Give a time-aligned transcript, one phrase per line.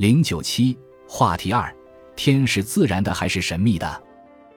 [0.00, 0.74] 零九七
[1.06, 1.70] 话题二：
[2.16, 4.02] 天是自然的还是神秘的？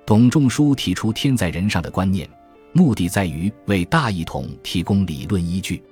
[0.05, 2.25] 董仲舒提出“天在人上的”观念，
[2.71, 5.83] 目的在于为大一统提供理论依据。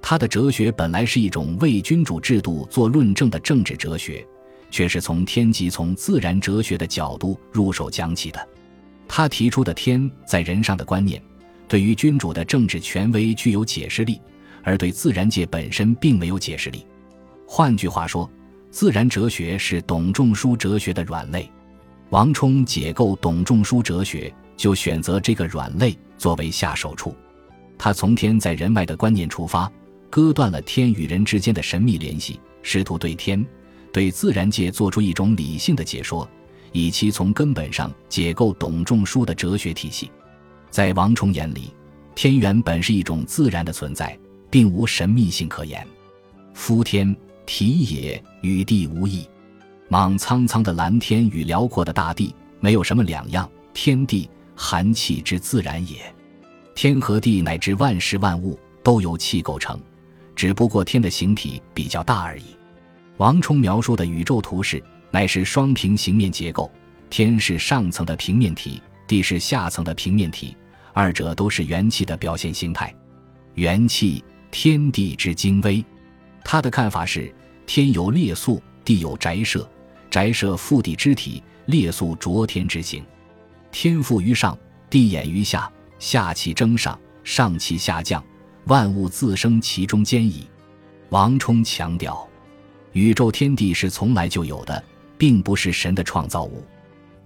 [0.00, 4.24] 他的哲学本来是一种为君主制度做论证的政治哲学，
[4.70, 8.48] 却是从天即从自然哲学的角度入手讲起的。
[9.08, 11.20] 他提出的“天在人上的”观念，
[11.66, 14.20] 对于君主的政治权威具有解释力，
[14.62, 16.86] 而对自然界本身并没有解释力。
[17.48, 18.30] 换句话说，
[18.72, 21.48] 自然哲学是董仲舒哲学的软肋，
[22.08, 27.14] 王充解构董仲舒哲学就选择这个软肋作为下手处。
[27.76, 29.70] 他从天在人外的观念出发，
[30.08, 33.44] 割断了天与人之间的神秘联系，试图对天、
[33.92, 36.26] 对自然界做出一种理性的解说，
[36.72, 40.10] 以其从根本上解构董仲舒的哲学体系。
[40.70, 41.74] 在王充眼里，
[42.14, 44.18] 天原本是一种自然的存在，
[44.50, 45.86] 并无神秘性可言。
[46.54, 47.14] 夫天。
[47.46, 49.28] 体也与地无异，
[49.88, 53.50] 莽苍苍的蓝天与辽阔的大地没有什么两样。
[53.74, 56.14] 天地寒气之自然也，
[56.74, 59.80] 天和地乃至万事万物都由气构成，
[60.36, 62.44] 只不过天的形体比较大而已。
[63.16, 66.70] 王充描述的宇宙图式乃是双平行面结构，
[67.08, 70.56] 天是上层的平面体，地是下层的平面体，
[70.92, 72.94] 二者都是元气的表现形态。
[73.54, 75.84] 元气，天地之精微。
[76.44, 77.32] 他的看法是：
[77.66, 79.68] 天有列宿，地有宅舍，
[80.10, 83.04] 宅舍覆地之体，列宿着天之形。
[83.70, 84.58] 天覆于上，
[84.90, 88.22] 地掩于下，下气蒸上，上气下降，
[88.66, 90.46] 万物自生其中间矣。
[91.08, 92.28] 王充强调，
[92.92, 94.82] 宇宙天地是从来就有的，
[95.16, 96.64] 并不是神的创造物。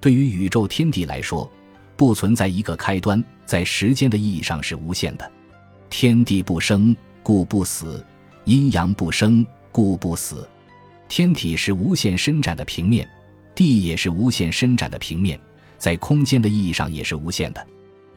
[0.01, 1.51] 对于宇宙天地来说，
[1.97, 5.33] 不存在一个开端，在时间的意义上是无限的。
[5.89, 8.05] 天地不生，故不死。
[8.47, 10.49] 阴阳不生，故不死。
[11.09, 13.09] 天体是无限伸展的平面，
[13.57, 15.39] 地也是无限伸展的平面，
[15.79, 17.67] 在空间的意义上也是无限的。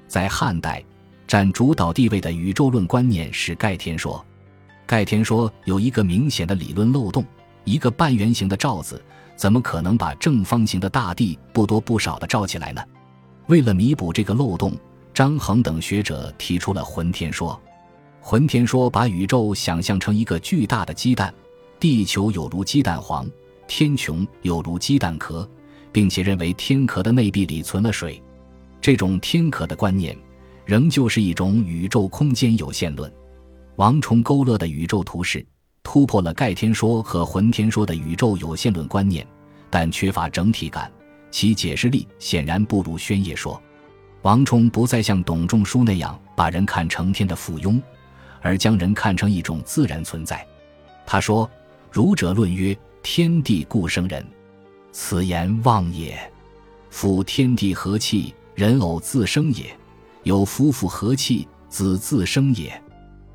[0.08, 0.84] 在汉代，
[1.26, 4.24] 占主导地位的宇宙论观念是盖天说。
[4.86, 7.26] 盖天说有一个明显的理论漏洞：
[7.64, 9.04] 一个半圆形的罩子，
[9.36, 12.84] 怎么可能把正方形的大地不多不少的罩起来呢？
[13.48, 14.78] 为了弥补这个漏洞，
[15.12, 17.60] 张衡等学者提出了浑天说。
[18.22, 21.34] 浑天说把宇宙想象成一个巨大的鸡蛋，
[21.80, 23.28] 地球有如鸡蛋黄，
[23.68, 25.50] 天穹有如鸡蛋壳，
[25.92, 28.22] 并且认为天壳的内壁里存了水。
[28.82, 30.16] 这种天壳的观念，
[30.66, 33.12] 仍旧是一种宇宙空间有限论。
[33.78, 35.44] 王充勾勒的宇宙图式
[35.82, 39.26] 突破了盖天说和浑天说的宇宙有限论观念，
[39.70, 40.92] 但缺乏整体感，
[41.32, 43.60] 其解释力显然不如宣业说。
[44.22, 47.82] 王充不再像董仲舒那样把人看成天的附庸。
[48.42, 50.46] 而将人看成一种自然存在，
[51.06, 51.50] 他说
[51.92, 54.26] ：“儒者论曰：天地故生人，
[54.92, 56.20] 此言妄也。
[56.90, 59.66] 夫天地和气，人偶自生也；
[60.24, 62.82] 有夫妇和气，子自生也。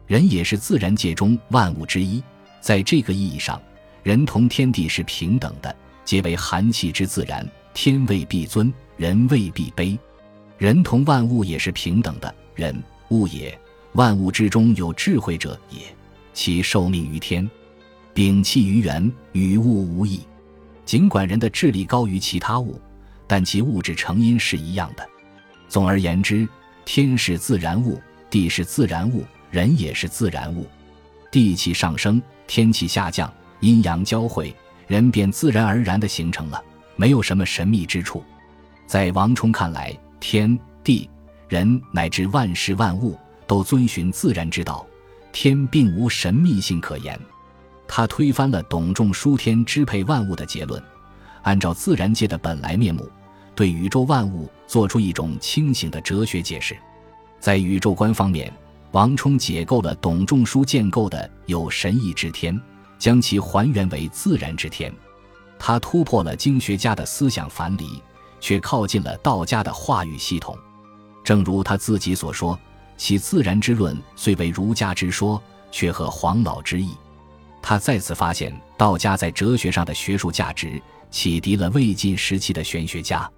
[0.07, 2.23] 人也是自然界中万物之一，
[2.61, 3.61] 在这个意义上，
[4.03, 7.47] 人同天地是平等的，皆为寒气之自然。
[7.73, 9.99] 天未必尊，人未必卑。
[10.59, 13.59] 人同万物也是平等的，人物也。”
[13.94, 15.78] 万物之中有智慧者也，
[16.32, 17.49] 其受命于天，
[18.12, 20.21] 摒弃于元，与物无异。
[20.84, 22.81] 尽管人的智力高于其他物，
[23.27, 25.09] 但其物质成因是一样的。
[25.69, 26.47] 总而言之，
[26.84, 30.66] 天是自然物，地是自然物，人也是自然物。
[31.31, 34.53] 地气上升，天气下降，阴阳交汇，
[34.88, 36.61] 人便自然而然地形成了，
[36.97, 38.25] 没有什么神秘之处。
[38.88, 41.09] 在王充看来，天地
[41.49, 43.16] 人乃至万事万物。
[43.47, 44.87] 都遵循自然之道，
[45.32, 47.19] 天并无神秘性可言。
[47.87, 50.82] 他推翻了董仲舒“天支配万物”的结论，
[51.43, 53.09] 按照自然界的本来面目，
[53.55, 56.77] 对宇宙万物做出一种清醒的哲学解释。
[57.38, 58.50] 在宇宙观方面，
[58.93, 62.59] 王充解构了董仲舒建构的有神意之天，
[62.99, 64.93] 将其还原为自然之天。
[65.59, 68.02] 他突破了经学家的思想樊篱，
[68.40, 70.56] 却靠近了道家的话语系统。
[71.23, 72.58] 正如他自己所说。
[72.96, 76.91] 其自然之论虽为儒家之说，却合黄老之意。
[77.62, 80.81] 他再次发现道家在哲学上的学术价值，
[81.11, 83.31] 启迪了魏晋时期的玄学家。